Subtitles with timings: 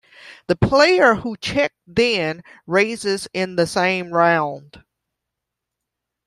[0.47, 4.83] The player who checked then raises in the same round.